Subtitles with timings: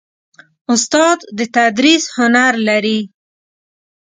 [0.73, 2.99] استاد د تدریس هنر لري.